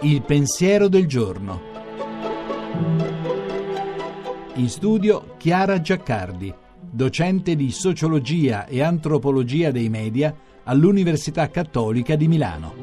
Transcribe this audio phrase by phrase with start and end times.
[0.00, 1.60] Il pensiero del giorno.
[4.56, 10.32] In studio Chiara Giaccardi, docente di sociologia e antropologia dei media
[10.64, 12.74] all'Università Cattolica di Milano.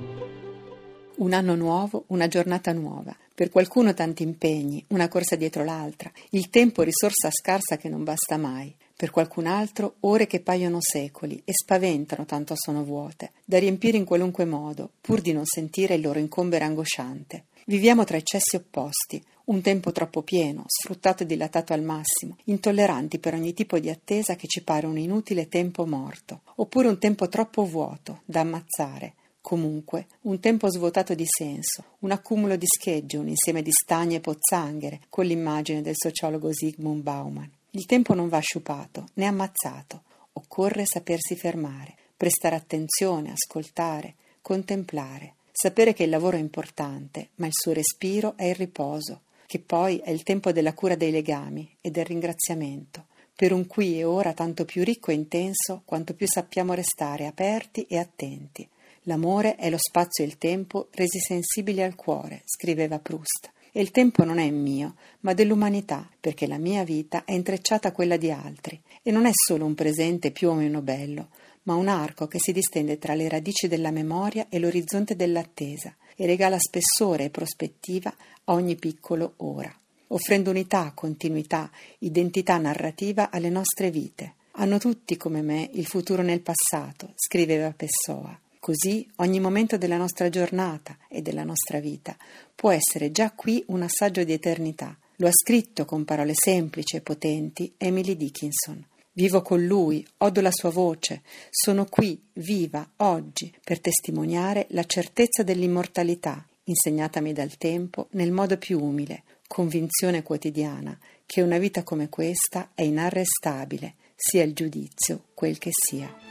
[1.17, 3.15] Un anno nuovo, una giornata nuova.
[3.33, 8.37] Per qualcuno tanti impegni, una corsa dietro l'altra, il tempo risorsa scarsa che non basta
[8.37, 8.75] mai.
[9.01, 14.05] Per qualcun altro ore che paiono secoli e spaventano tanto sono vuote, da riempire in
[14.05, 17.45] qualunque modo, pur di non sentire il loro incombere angosciante.
[17.65, 23.33] Viviamo tra eccessi opposti, un tempo troppo pieno, sfruttato e dilatato al massimo, intolleranti per
[23.33, 27.65] ogni tipo di attesa che ci pare un inutile tempo morto, oppure un tempo troppo
[27.65, 33.63] vuoto, da ammazzare, Comunque, un tempo svuotato di senso, un accumulo di schegge, un insieme
[33.63, 37.51] di stagni e pozzanghere, con l'immagine del sociologo Zygmunt Bauman.
[37.73, 40.03] Il tempo non va sciupato né ammazzato,
[40.33, 47.53] occorre sapersi fermare, prestare attenzione, ascoltare, contemplare, sapere che il lavoro è importante, ma il
[47.53, 51.91] suo respiro è il riposo, che poi è il tempo della cura dei legami e
[51.91, 56.73] del ringraziamento, per un qui e ora tanto più ricco e intenso quanto più sappiamo
[56.73, 58.67] restare aperti e attenti.
[59.03, 63.49] L'amore è lo spazio e il tempo resi sensibili al cuore, scriveva Proust.
[63.71, 67.91] E il tempo non è mio, ma dell'umanità, perché la mia vita è intrecciata a
[67.91, 71.29] quella di altri, e non è solo un presente più o meno bello,
[71.63, 76.25] ma un arco che si distende tra le radici della memoria e l'orizzonte dell'attesa, e
[76.25, 78.13] regala spessore e prospettiva
[78.43, 79.73] a ogni piccolo ora,
[80.07, 84.33] offrendo unità, continuità, identità narrativa alle nostre vite.
[84.55, 88.37] Hanno tutti come me il futuro nel passato, scriveva Pessoa.
[88.61, 92.15] Così ogni momento della nostra giornata e della nostra vita
[92.53, 94.95] può essere già qui un assaggio di eternità.
[95.15, 98.85] Lo ha scritto con parole semplici e potenti Emily Dickinson.
[99.13, 105.41] Vivo con lui, odo la sua voce, sono qui, viva, oggi, per testimoniare la certezza
[105.41, 112.69] dell'immortalità, insegnatami dal tempo nel modo più umile, convinzione quotidiana che una vita come questa
[112.75, 116.30] è inarrestabile, sia il giudizio quel che sia.